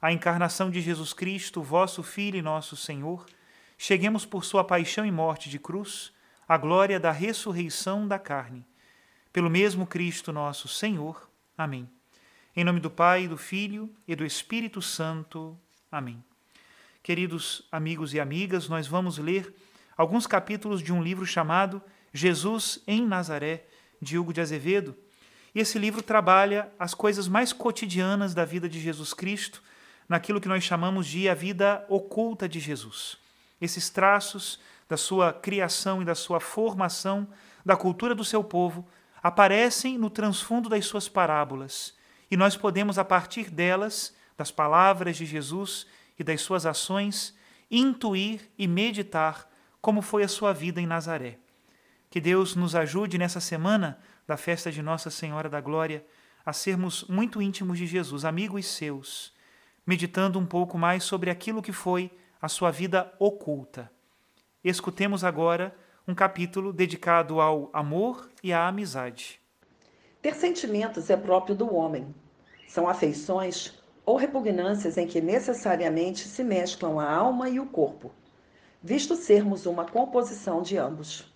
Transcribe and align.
a 0.00 0.12
encarnação 0.12 0.70
de 0.70 0.80
Jesus 0.80 1.12
Cristo, 1.12 1.62
vosso 1.62 2.02
Filho 2.02 2.38
e 2.38 2.42
nosso 2.42 2.76
Senhor, 2.76 3.26
cheguemos 3.76 4.24
por 4.24 4.44
sua 4.44 4.64
paixão 4.64 5.04
e 5.04 5.10
morte 5.10 5.50
de 5.50 5.58
cruz 5.58 6.12
à 6.48 6.56
glória 6.56 6.98
da 6.98 7.12
ressurreição 7.12 8.08
da 8.08 8.18
carne. 8.18 8.66
Pelo 9.32 9.50
mesmo 9.50 9.86
Cristo 9.86 10.32
nosso 10.32 10.68
Senhor. 10.68 11.28
Amém. 11.56 11.88
Em 12.56 12.64
nome 12.64 12.80
do 12.80 12.90
Pai, 12.90 13.28
do 13.28 13.36
Filho 13.36 13.88
e 14.08 14.16
do 14.16 14.24
Espírito 14.24 14.82
Santo. 14.82 15.56
Amém. 15.92 16.22
Queridos 17.02 17.62
amigos 17.70 18.12
e 18.12 18.20
amigas, 18.20 18.68
nós 18.68 18.86
vamos 18.86 19.18
ler 19.18 19.54
alguns 19.96 20.26
capítulos 20.26 20.82
de 20.82 20.92
um 20.92 21.02
livro 21.02 21.24
chamado 21.24 21.80
Jesus 22.12 22.82
em 22.86 23.06
Nazaré, 23.06 23.66
de 24.00 24.18
Hugo 24.18 24.32
de 24.32 24.40
Azevedo. 24.40 24.96
E 25.54 25.60
esse 25.60 25.78
livro 25.78 26.02
trabalha 26.02 26.72
as 26.78 26.94
coisas 26.94 27.28
mais 27.28 27.52
cotidianas 27.52 28.34
da 28.34 28.44
vida 28.44 28.68
de 28.68 28.80
Jesus 28.80 29.14
Cristo, 29.14 29.62
naquilo 30.10 30.40
que 30.40 30.48
nós 30.48 30.64
chamamos 30.64 31.06
de 31.06 31.28
a 31.28 31.34
vida 31.34 31.86
oculta 31.88 32.48
de 32.48 32.58
Jesus. 32.58 33.16
Esses 33.60 33.90
traços 33.90 34.58
da 34.88 34.96
sua 34.96 35.32
criação 35.32 36.02
e 36.02 36.04
da 36.04 36.16
sua 36.16 36.40
formação, 36.40 37.28
da 37.64 37.76
cultura 37.76 38.12
do 38.12 38.24
seu 38.24 38.42
povo, 38.42 38.88
aparecem 39.22 39.96
no 39.96 40.10
transfundo 40.10 40.68
das 40.68 40.84
suas 40.84 41.08
parábolas, 41.08 41.96
e 42.28 42.36
nós 42.36 42.56
podemos, 42.56 42.98
a 42.98 43.04
partir 43.04 43.50
delas, 43.50 44.12
das 44.36 44.50
palavras 44.50 45.16
de 45.16 45.24
Jesus 45.24 45.86
e 46.18 46.24
das 46.24 46.40
suas 46.40 46.66
ações, 46.66 47.32
intuir 47.70 48.50
e 48.58 48.66
meditar 48.66 49.48
como 49.80 50.02
foi 50.02 50.24
a 50.24 50.28
sua 50.28 50.52
vida 50.52 50.80
em 50.80 50.86
Nazaré. 50.86 51.38
Que 52.10 52.20
Deus 52.20 52.56
nos 52.56 52.74
ajude 52.74 53.16
nessa 53.16 53.38
semana 53.38 53.96
da 54.26 54.36
festa 54.36 54.72
de 54.72 54.82
Nossa 54.82 55.08
Senhora 55.08 55.48
da 55.48 55.60
Glória 55.60 56.04
a 56.44 56.52
sermos 56.52 57.04
muito 57.04 57.40
íntimos 57.40 57.78
de 57.78 57.86
Jesus, 57.86 58.24
amigos 58.24 58.66
seus 58.66 59.38
meditando 59.86 60.38
um 60.38 60.46
pouco 60.46 60.78
mais 60.78 61.04
sobre 61.04 61.30
aquilo 61.30 61.62
que 61.62 61.72
foi 61.72 62.10
a 62.40 62.48
sua 62.48 62.70
vida 62.70 63.12
oculta. 63.18 63.90
Escutemos 64.62 65.24
agora 65.24 65.74
um 66.06 66.14
capítulo 66.14 66.72
dedicado 66.72 67.40
ao 67.40 67.70
amor 67.72 68.30
e 68.42 68.52
à 68.52 68.66
amizade. 68.66 69.40
Ter 70.22 70.34
sentimentos 70.34 71.08
é 71.08 71.16
próprio 71.16 71.54
do 71.54 71.74
homem. 71.74 72.14
São 72.68 72.88
afeições 72.88 73.80
ou 74.04 74.16
repugnâncias 74.16 74.98
em 74.98 75.06
que 75.06 75.20
necessariamente 75.20 76.26
se 76.26 76.42
mesclam 76.42 76.98
a 76.98 77.10
alma 77.10 77.48
e 77.48 77.60
o 77.60 77.66
corpo, 77.66 78.10
visto 78.82 79.14
sermos 79.14 79.66
uma 79.66 79.84
composição 79.84 80.62
de 80.62 80.76
ambos. 80.76 81.32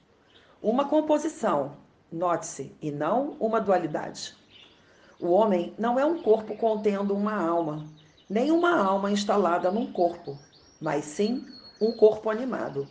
Uma 0.63 0.89
composição, 0.89 1.77
note-se, 2.11 2.75
e 2.81 2.91
não 2.91 3.37
uma 3.39 3.61
dualidade. 3.61 4.35
O 5.21 5.29
homem 5.29 5.75
não 5.79 5.99
é 5.99 6.05
um 6.05 6.23
corpo 6.23 6.57
contendo 6.57 7.15
uma 7.15 7.35
alma, 7.35 7.85
nem 8.29 8.51
uma 8.51 8.75
alma 8.77 9.11
instalada 9.11 9.71
num 9.71 9.93
corpo, 9.93 10.39
mas 10.81 11.05
sim 11.05 11.47
um 11.81 11.93
corpo 11.93 12.31
animado. 12.31 12.89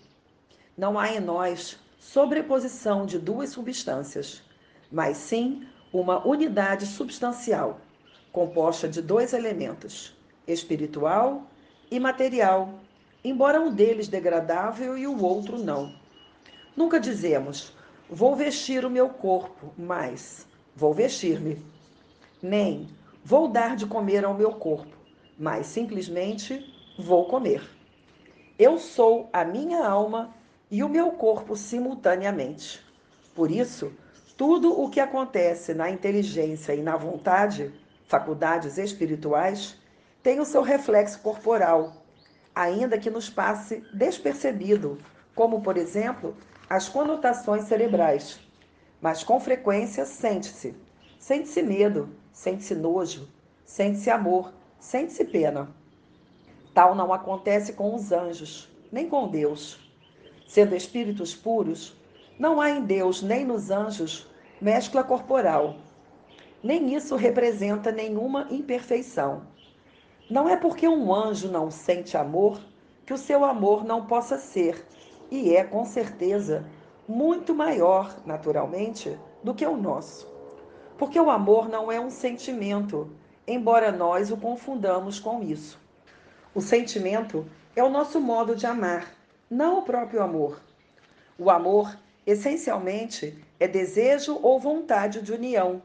Não 0.78 1.00
há 1.00 1.12
em 1.12 1.20
nós 1.20 1.80
sobreposição 2.00 3.06
de 3.06 3.18
duas 3.18 3.50
substâncias, 3.50 4.44
mas 4.92 5.18
sim 5.18 5.66
uma 5.92 6.26
unidade 6.28 6.86
substancial, 6.86 7.80
composta 8.32 8.88
de 8.88 9.02
dois 9.02 9.34
elementos, 9.34 10.16
espiritual 10.48 11.48
e 11.90 12.00
material, 12.00 12.80
embora 13.24 13.60
um 13.60 13.74
deles 13.74 14.08
degradável 14.08 14.98
e 14.98 15.08
o 15.08 15.24
outro 15.24 15.58
não. 15.58 15.96
Nunca 16.76 17.00
dizemos, 17.00 17.74
vou 18.10 18.36
vestir 18.36 18.86
o 18.86 18.90
meu 18.90 19.10
corpo, 19.10 19.74
mas 19.78 20.48
vou 20.76 20.94
vestir-me. 20.94 21.64
Nem 22.42 22.90
vou 23.24 23.48
dar 23.48 23.76
de 23.76 23.86
comer 23.86 24.26
ao 24.26 24.34
meu 24.34 24.52
corpo, 24.54 24.98
mas 25.38 25.68
simplesmente 25.68 26.66
vou 26.98 27.26
comer. 27.26 27.62
Eu 28.58 28.78
sou 28.78 29.30
a 29.34 29.44
minha 29.44 29.86
alma 29.86 30.34
e 30.70 30.84
o 30.84 30.90
meu 30.90 31.12
corpo 31.12 31.56
simultaneamente. 31.56 32.84
Por 33.36 33.50
isso, 33.50 33.92
tudo 34.38 34.80
o 34.80 34.90
que 34.90 35.00
acontece 35.00 35.74
na 35.74 35.90
inteligência 35.90 36.74
e 36.74 36.82
na 36.82 36.96
vontade, 36.96 37.74
faculdades 38.08 38.78
espirituais, 38.78 39.78
tem 40.22 40.40
o 40.40 40.46
seu 40.46 40.62
reflexo 40.62 41.20
corporal, 41.20 42.04
ainda 42.56 42.98
que 42.98 43.10
nos 43.10 43.30
passe 43.30 43.84
despercebido, 43.94 44.98
como, 45.36 45.62
por 45.62 45.78
exemplo, 45.78 46.36
as 46.70 46.88
conotações 46.88 47.66
cerebrais. 47.66 48.40
Mas 49.02 49.24
com 49.24 49.40
frequência 49.40 50.06
sente-se. 50.06 50.76
Sente-se 51.20 51.62
medo, 51.62 52.10
sente-se 52.32 52.76
nojo, 52.76 53.28
sente-se 53.66 54.10
amor, 54.10 54.54
sente-se 54.84 55.24
pena. 55.24 55.70
Tal 56.74 56.94
não 56.94 57.14
acontece 57.14 57.72
com 57.72 57.96
os 57.96 58.12
anjos, 58.12 58.70
nem 58.92 59.08
com 59.08 59.30
Deus. 59.30 59.80
Sendo 60.46 60.76
espíritos 60.76 61.34
puros, 61.34 61.96
não 62.38 62.60
há 62.60 62.70
em 62.70 62.82
Deus 62.84 63.22
nem 63.22 63.46
nos 63.46 63.72
anjos 63.72 64.30
mescla 64.60 65.02
corporal. 65.02 65.78
Nem 66.62 66.94
isso 66.94 67.16
representa 67.16 67.92
nenhuma 67.94 68.46
imperfeição. 68.52 69.44
Não 70.30 70.50
é 70.50 70.58
porque 70.58 70.88
um 70.88 71.14
anjo 71.14 71.50
não 71.50 71.72
sente 71.72 72.18
amor 72.18 72.60
que 73.06 73.14
o 73.14 73.18
seu 73.18 73.46
amor 73.46 73.86
não 73.86 74.06
possa 74.06 74.38
ser, 74.38 74.86
e 75.32 75.56
é 75.56 75.64
com 75.64 75.86
certeza 75.86 76.66
muito 77.08 77.56
maior, 77.56 78.16
naturalmente, 78.26 79.18
do 79.44 79.54
que 79.54 79.66
o 79.66 79.78
nosso. 79.78 80.32
Porque 80.98 81.20
o 81.20 81.30
amor 81.30 81.68
não 81.68 81.92
é 81.92 82.00
um 82.00 82.10
sentimento, 82.10 83.10
embora 83.48 83.92
nós 83.92 84.32
o 84.32 84.38
confundamos 84.38 85.20
com 85.20 85.44
isso. 85.44 85.80
O 86.54 86.62
sentimento 86.62 87.48
é 87.76 87.84
o 87.84 87.90
nosso 87.90 88.20
modo 88.20 88.56
de 88.56 88.66
amar, 88.66 89.14
não 89.50 89.80
o 89.80 89.82
próprio 89.82 90.22
amor. 90.22 90.62
O 91.38 91.50
amor, 91.50 91.98
essencialmente, 92.26 93.38
é 93.60 93.68
desejo 93.68 94.40
ou 94.42 94.60
vontade 94.60 95.22
de 95.22 95.32
união, 95.32 95.82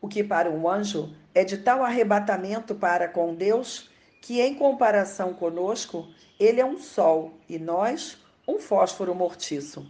o 0.00 0.08
que 0.08 0.22
para 0.22 0.50
um 0.50 0.68
anjo 0.68 1.14
é 1.34 1.44
de 1.44 1.58
tal 1.58 1.82
arrebatamento 1.82 2.74
para 2.74 3.08
com 3.08 3.34
Deus 3.34 3.90
que, 4.20 4.40
em 4.40 4.54
comparação 4.54 5.34
conosco, 5.34 6.08
ele 6.38 6.60
é 6.60 6.64
um 6.64 6.78
sol 6.78 7.34
e 7.48 7.58
nós 7.58 8.18
um 8.46 8.58
fósforo 8.58 9.14
mortiço. 9.14 9.86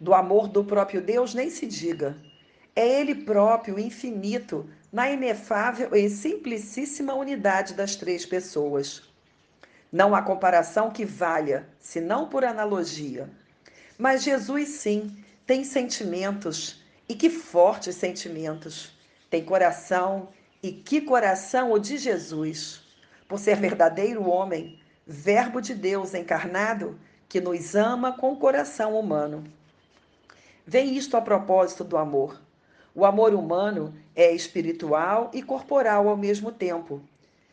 Do 0.00 0.12
amor 0.12 0.48
do 0.48 0.64
próprio 0.64 1.00
Deus 1.00 1.34
nem 1.34 1.50
se 1.50 1.66
diga. 1.66 2.16
É 2.76 3.00
ele 3.00 3.14
próprio, 3.14 3.78
infinito, 3.78 4.68
na 4.94 5.10
inefável 5.10 5.92
e 5.92 6.08
simplicíssima 6.08 7.14
unidade 7.14 7.74
das 7.74 7.96
três 7.96 8.24
pessoas. 8.24 9.02
Não 9.90 10.14
há 10.14 10.22
comparação 10.22 10.88
que 10.88 11.04
valha, 11.04 11.66
senão 11.80 12.28
por 12.28 12.44
analogia. 12.44 13.28
Mas 13.98 14.22
Jesus, 14.22 14.68
sim, 14.68 15.16
tem 15.44 15.64
sentimentos, 15.64 16.80
e 17.08 17.14
que 17.16 17.28
fortes 17.28 17.96
sentimentos. 17.96 18.96
Tem 19.28 19.44
coração, 19.44 20.28
e 20.62 20.70
que 20.70 21.00
coração 21.00 21.72
o 21.72 21.78
de 21.80 21.98
Jesus. 21.98 22.80
Por 23.26 23.40
ser 23.40 23.56
verdadeiro 23.56 24.28
homem, 24.28 24.78
Verbo 25.04 25.60
de 25.60 25.74
Deus 25.74 26.14
encarnado, 26.14 26.96
que 27.28 27.40
nos 27.40 27.74
ama 27.74 28.12
com 28.12 28.32
o 28.32 28.36
coração 28.36 28.96
humano. 28.96 29.42
Vem 30.64 30.96
isto 30.96 31.16
a 31.16 31.20
propósito 31.20 31.82
do 31.82 31.96
amor. 31.96 32.40
O 32.94 33.04
amor 33.04 33.34
humano 33.34 33.92
é 34.14 34.32
espiritual 34.32 35.28
e 35.34 35.42
corporal 35.42 36.08
ao 36.08 36.16
mesmo 36.16 36.52
tempo. 36.52 37.02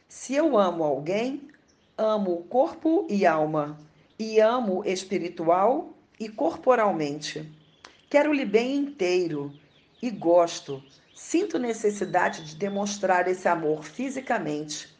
Se 0.07 0.35
eu 0.35 0.55
amo 0.55 0.83
alguém, 0.83 1.49
amo 1.97 2.43
corpo 2.43 3.07
e 3.09 3.25
alma, 3.25 3.75
e 4.19 4.39
amo 4.39 4.83
espiritual 4.85 5.93
e 6.19 6.29
corporalmente. 6.29 7.51
Quero-lhe 8.07 8.45
bem 8.45 8.75
inteiro 8.75 9.51
e 9.99 10.11
gosto, 10.11 10.83
sinto 11.15 11.57
necessidade 11.57 12.45
de 12.45 12.55
demonstrar 12.55 13.27
esse 13.27 13.47
amor 13.47 13.83
fisicamente. 13.83 14.95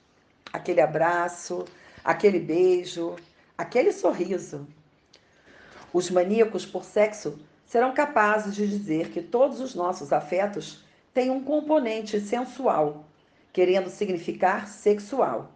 Aquele 0.52 0.82
abraço, 0.82 1.66
aquele 2.04 2.40
beijo, 2.40 3.16
aquele 3.56 3.92
sorriso. 3.92 4.68
Os 5.94 6.10
maníacos 6.10 6.66
por 6.66 6.84
sexo 6.84 7.40
serão 7.72 7.94
capazes 7.94 8.54
de 8.54 8.68
dizer 8.68 9.12
que 9.12 9.22
todos 9.22 9.62
os 9.62 9.74
nossos 9.74 10.12
afetos 10.12 10.84
têm 11.14 11.30
um 11.30 11.42
componente 11.42 12.20
sensual, 12.20 13.06
querendo 13.54 13.90
significar 13.90 14.68
sexual, 14.68 15.54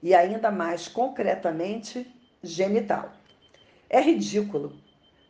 e 0.00 0.14
ainda 0.14 0.52
mais 0.52 0.86
concretamente 0.86 2.06
genital. 2.40 3.10
É 3.90 4.00
ridículo. 4.00 4.76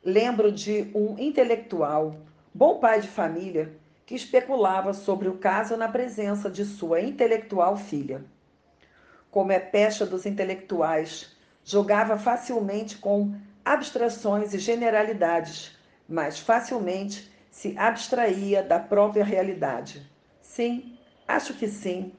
Lembro 0.04 0.52
de 0.52 0.90
um 0.94 1.18
intelectual, 1.18 2.18
bom 2.52 2.80
pai 2.80 3.00
de 3.00 3.08
família, 3.08 3.74
que 4.04 4.14
especulava 4.14 4.92
sobre 4.92 5.28
o 5.28 5.38
caso 5.38 5.74
na 5.74 5.88
presença 5.88 6.50
de 6.50 6.66
sua 6.66 7.00
intelectual 7.00 7.78
filha. 7.78 8.22
Como 9.30 9.52
é 9.52 9.58
pecha 9.58 10.04
dos 10.04 10.26
intelectuais, 10.26 11.34
jogava 11.64 12.18
facilmente 12.18 12.98
com 12.98 13.34
abstrações 13.64 14.52
e 14.52 14.58
generalidades, 14.58 15.75
mas 16.08 16.38
facilmente 16.38 17.30
se 17.50 17.76
abstraía 17.78 18.62
da 18.62 18.78
própria 18.78 19.24
realidade. 19.24 20.06
Sim, 20.42 20.98
acho 21.26 21.54
que 21.54 21.68
sim. 21.68 22.12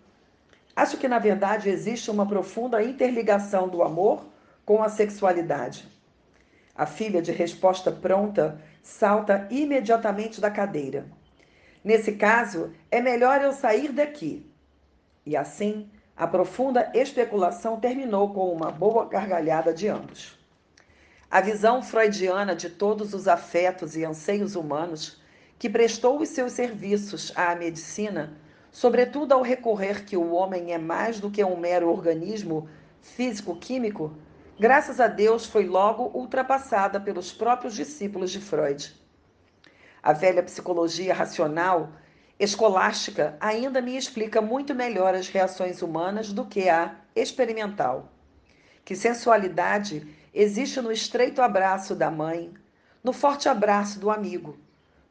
Acho 0.75 0.98
que, 0.98 1.07
na 1.07 1.19
verdade, 1.19 1.69
existe 1.69 2.12
uma 2.12 2.28
profunda 2.28 2.84
interligação 2.84 3.68
do 3.68 3.81
amor 3.81 4.25
com 4.66 4.84
a 4.84 4.89
sexualidade. 4.89 5.88
A 6.75 6.86
filha, 6.86 7.22
de 7.22 7.31
resposta 7.31 7.92
pronta, 7.92 8.62
salta 8.84 9.48
imediatamente 9.50 10.39
da 10.39 10.51
cadeira. 10.51 11.07
Nesse 11.84 12.12
caso, 12.12 12.74
é 12.92 13.01
melhor 13.01 13.42
eu 13.42 13.54
sair 13.54 13.92
daqui. 13.92 14.51
E 15.25 15.36
assim, 15.36 15.89
a 16.16 16.28
profunda 16.28 16.92
especulação 16.94 17.80
terminou 17.80 18.34
com 18.34 18.51
uma 18.51 18.72
boa 18.72 19.06
gargalhada 19.06 19.74
de 19.74 19.88
ambos. 19.88 20.37
A 21.29 21.41
visão 21.41 21.81
freudiana 21.81 22.56
de 22.56 22.69
todos 22.69 23.13
os 23.13 23.27
afetos 23.27 23.97
e 23.97 24.06
anseios 24.06 24.56
humanos, 24.56 25.21
que 25.59 25.69
prestou 25.69 26.21
os 26.21 26.29
seus 26.29 26.53
serviços 26.53 27.33
à 27.35 27.53
medicina, 27.53 28.38
sobretudo 28.71 29.33
ao 29.33 29.41
recorrer 29.41 30.06
que 30.06 30.15
o 30.15 30.31
homem 30.31 30.71
é 30.71 30.77
mais 30.77 31.19
do 31.19 31.29
que 31.29 31.44
um 31.44 31.57
mero 31.57 31.89
organismo 31.89 32.69
físico-químico, 33.01 34.15
graças 34.57 35.01
a 35.01 35.07
Deus 35.07 35.45
foi 35.45 35.65
logo 35.65 36.18
ultrapassada 36.18 36.97
pelos 36.97 37.33
próprios 37.33 37.75
discípulos 37.75 38.31
de 38.31 38.39
Freud. 38.39 38.95
A 40.01 40.13
velha 40.13 40.41
psicologia 40.41 41.13
racional, 41.13 41.91
escolástica, 42.39 43.35
ainda 43.41 43.81
me 43.81 43.97
explica 43.97 44.41
muito 44.41 44.74
melhor 44.74 45.13
as 45.13 45.27
reações 45.27 45.81
humanas 45.81 46.31
do 46.31 46.45
que 46.45 46.69
a 46.69 46.95
experimental. 47.13 48.13
Que 48.85 48.95
sensualidade 48.95 50.07
existe 50.39 50.80
no 50.81 50.92
estreito 50.92 51.42
abraço 51.42 51.95
da 51.95 52.12
mãe, 52.12 52.54
no 53.04 53.12
forte 53.12 53.50
abraço 53.50 54.00
do 54.00 54.12
amigo, 54.12 54.56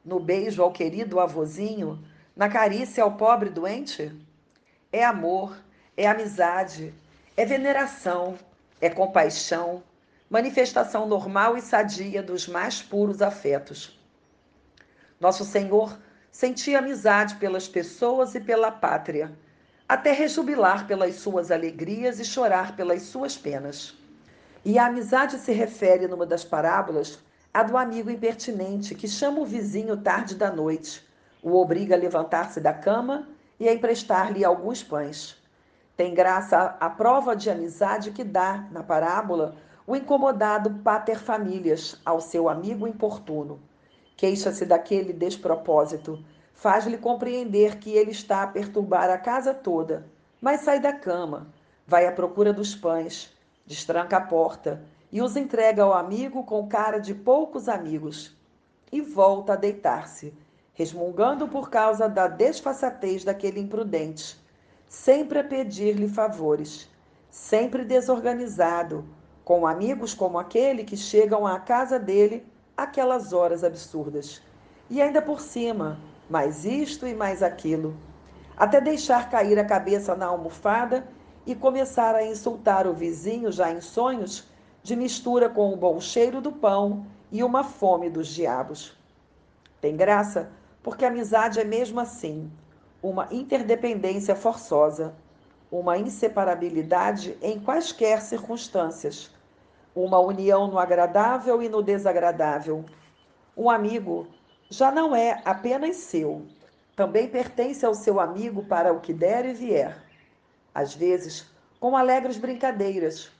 no 0.04 0.20
beijo 0.20 0.62
ao 0.62 0.70
querido 0.70 1.18
avôzinho, 1.18 2.00
na 2.36 2.48
carícia 2.48 3.02
ao 3.02 3.16
pobre 3.16 3.50
doente? 3.50 4.14
É 4.92 5.04
amor, 5.04 5.56
é 5.96 6.06
amizade, 6.06 6.94
é 7.36 7.44
veneração, 7.44 8.38
é 8.80 8.88
compaixão, 8.88 9.82
manifestação 10.30 11.08
normal 11.08 11.56
e 11.56 11.60
sadia 11.60 12.22
dos 12.22 12.46
mais 12.46 12.80
puros 12.80 13.20
afetos. 13.20 13.98
Nosso 15.18 15.44
Senhor 15.44 15.98
sentia 16.30 16.78
amizade 16.78 17.34
pelas 17.34 17.66
pessoas 17.66 18.36
e 18.36 18.40
pela 18.40 18.70
pátria, 18.70 19.36
até 19.88 20.12
rejubilar 20.12 20.86
pelas 20.86 21.16
suas 21.16 21.50
alegrias 21.50 22.20
e 22.20 22.24
chorar 22.24 22.76
pelas 22.76 23.02
suas 23.02 23.36
penas. 23.36 24.05
E 24.68 24.80
a 24.80 24.86
amizade 24.86 25.38
se 25.38 25.52
refere, 25.52 26.08
numa 26.08 26.26
das 26.26 26.42
parábolas, 26.42 27.20
à 27.54 27.62
do 27.62 27.76
amigo 27.76 28.10
impertinente 28.10 28.96
que 28.96 29.06
chama 29.06 29.38
o 29.38 29.44
vizinho 29.44 29.96
tarde 29.96 30.34
da 30.34 30.50
noite, 30.50 31.06
o 31.40 31.54
obriga 31.54 31.94
a 31.94 31.98
levantar-se 31.98 32.58
da 32.58 32.72
cama 32.72 33.28
e 33.60 33.68
a 33.68 33.72
emprestar-lhe 33.72 34.44
alguns 34.44 34.82
pães. 34.82 35.40
Tem 35.96 36.12
graça 36.12 36.76
a, 36.80 36.90
prova 36.90 37.36
de 37.36 37.48
amizade 37.48 38.10
que 38.10 38.24
dá, 38.24 38.66
na 38.72 38.82
parábola, 38.82 39.54
o 39.86 39.94
incomodado 39.94 40.68
pater 40.82 41.20
famílias 41.20 42.00
ao 42.04 42.20
seu 42.20 42.48
amigo 42.48 42.88
importuno. 42.88 43.60
Queixa-se 44.16 44.66
daquele 44.66 45.12
despropósito, 45.12 46.24
faz-lhe 46.52 46.98
compreender 46.98 47.76
que 47.76 47.92
ele 47.92 48.10
está 48.10 48.42
a 48.42 48.48
perturbar 48.48 49.10
a 49.10 49.16
casa 49.16 49.54
toda, 49.54 50.04
mas 50.40 50.62
sai 50.62 50.80
da 50.80 50.92
cama, 50.92 51.46
vai 51.86 52.04
à 52.04 52.10
procura 52.10 52.52
dos 52.52 52.74
pães, 52.74 53.35
destranca 53.66 54.18
a 54.18 54.20
porta 54.20 54.82
e 55.10 55.20
os 55.20 55.36
entrega 55.36 55.82
ao 55.82 55.92
amigo 55.92 56.44
com 56.44 56.68
cara 56.68 56.98
de 56.98 57.14
poucos 57.14 57.68
amigos 57.68 58.36
e 58.92 59.00
volta 59.00 59.54
a 59.54 59.56
deitar-se, 59.56 60.32
resmungando 60.72 61.48
por 61.48 61.68
causa 61.68 62.08
da 62.08 62.28
desfaçatez 62.28 63.24
daquele 63.24 63.60
imprudente, 63.60 64.38
sempre 64.88 65.40
a 65.40 65.44
pedir-lhe 65.44 66.08
favores, 66.08 66.88
sempre 67.30 67.84
desorganizado, 67.84 69.04
com 69.44 69.66
amigos 69.66 70.14
como 70.14 70.38
aquele 70.38 70.84
que 70.84 70.96
chegam 70.96 71.46
à 71.46 71.58
casa 71.58 71.98
dele 71.98 72.46
aquelas 72.76 73.32
horas 73.32 73.64
absurdas. 73.64 74.42
E 74.88 75.00
ainda 75.00 75.20
por 75.20 75.40
cima, 75.40 75.98
mais 76.28 76.64
isto 76.64 77.06
e 77.06 77.14
mais 77.14 77.42
aquilo, 77.42 77.96
até 78.56 78.80
deixar 78.80 79.28
cair 79.30 79.58
a 79.58 79.64
cabeça 79.64 80.14
na 80.14 80.26
almofada 80.26 81.06
e 81.46 81.54
começar 81.54 82.14
a 82.16 82.26
insultar 82.26 82.88
o 82.88 82.92
vizinho 82.92 83.52
já 83.52 83.70
em 83.70 83.80
sonhos, 83.80 84.48
de 84.82 84.96
mistura 84.96 85.48
com 85.48 85.72
o 85.72 85.76
bom 85.76 86.00
cheiro 86.00 86.40
do 86.40 86.50
pão 86.50 87.06
e 87.30 87.42
uma 87.42 87.62
fome 87.62 88.10
dos 88.10 88.26
diabos. 88.26 88.96
Tem 89.80 89.96
graça, 89.96 90.50
porque 90.82 91.04
a 91.04 91.08
amizade 91.08 91.60
é 91.60 91.64
mesmo 91.64 92.00
assim, 92.00 92.50
uma 93.00 93.28
interdependência 93.30 94.34
forçosa, 94.34 95.14
uma 95.70 95.96
inseparabilidade 95.96 97.36
em 97.40 97.60
quaisquer 97.60 98.20
circunstâncias, 98.20 99.30
uma 99.94 100.18
união 100.18 100.66
no 100.68 100.78
agradável 100.78 101.62
e 101.62 101.68
no 101.68 101.82
desagradável. 101.82 102.84
Um 103.56 103.70
amigo 103.70 104.26
já 104.68 104.90
não 104.90 105.14
é 105.14 105.40
apenas 105.44 105.96
seu, 105.96 106.46
também 106.96 107.28
pertence 107.28 107.86
ao 107.86 107.94
seu 107.94 108.18
amigo 108.18 108.64
para 108.64 108.92
o 108.92 109.00
que 109.00 109.12
der 109.12 109.44
e 109.44 109.52
vier 109.52 110.05
às 110.76 110.94
vezes 110.94 111.46
com 111.80 111.96
alegres 111.96 112.36
brincadeiras, 112.36 113.30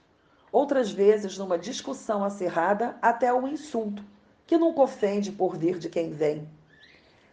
outras 0.51 0.89
vezes 0.89 1.37
numa 1.37 1.55
discussão 1.55 2.23
acirrada 2.23 2.97
até 2.99 3.31
o 3.31 3.47
insulto, 3.47 4.03
que 4.47 4.57
nunca 4.57 4.81
ofende 4.81 5.31
por 5.31 5.55
vir 5.55 5.77
de 5.77 5.87
quem 5.87 6.09
vem. 6.09 6.49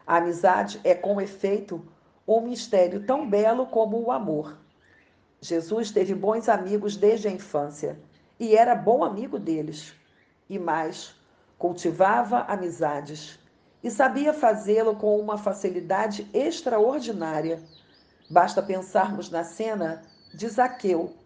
A 0.06 0.18
amizade 0.18 0.78
é, 0.84 0.94
com 0.94 1.22
efeito, 1.22 1.82
um 2.28 2.42
mistério 2.42 3.06
tão 3.06 3.26
belo 3.26 3.64
como 3.66 3.98
o 3.98 4.12
amor. 4.12 4.58
Jesus 5.40 5.90
teve 5.90 6.14
bons 6.14 6.50
amigos 6.50 6.98
desde 6.98 7.28
a 7.28 7.30
infância 7.30 7.98
e 8.38 8.54
era 8.54 8.74
bom 8.74 9.02
amigo 9.02 9.38
deles. 9.38 9.94
E 10.50 10.58
mais, 10.58 11.14
cultivava 11.58 12.40
amizades 12.40 13.38
e 13.82 13.90
sabia 13.90 14.34
fazê-lo 14.34 14.96
com 14.96 15.18
uma 15.18 15.38
facilidade 15.38 16.28
extraordinária 16.34 17.62
Basta 18.34 18.60
pensarmos 18.60 19.30
na 19.30 19.44
cena 19.44 20.02
de 20.34 20.48
Zaqueu. 20.48 21.16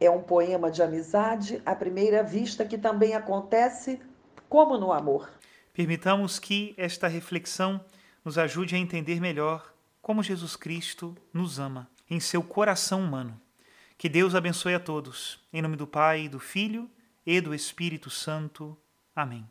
É 0.00 0.10
um 0.10 0.22
poema 0.22 0.70
de 0.70 0.82
amizade 0.82 1.60
à 1.66 1.74
primeira 1.74 2.22
vista 2.22 2.64
que 2.64 2.78
também 2.78 3.14
acontece 3.14 4.00
como 4.48 4.78
no 4.78 4.94
amor. 4.94 5.30
Permitamos 5.74 6.38
que 6.38 6.72
esta 6.78 7.06
reflexão 7.06 7.84
nos 8.24 8.38
ajude 8.38 8.74
a 8.74 8.78
entender 8.78 9.20
melhor 9.20 9.74
como 10.00 10.22
Jesus 10.22 10.56
Cristo 10.56 11.14
nos 11.34 11.58
ama 11.58 11.86
em 12.08 12.18
seu 12.18 12.42
coração 12.42 13.02
humano. 13.04 13.38
Que 13.98 14.08
Deus 14.08 14.34
abençoe 14.34 14.72
a 14.72 14.80
todos. 14.80 15.38
Em 15.52 15.60
nome 15.60 15.76
do 15.76 15.86
Pai, 15.86 16.30
do 16.30 16.40
Filho 16.40 16.88
e 17.26 17.42
do 17.42 17.54
Espírito 17.54 18.08
Santo. 18.08 18.74
Amém. 19.14 19.46